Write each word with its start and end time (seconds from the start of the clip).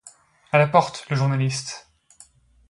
À 0.51 0.57
la 0.57 0.65
porte, 0.65 1.05
le 1.11 1.15
journaliste! 1.15 1.91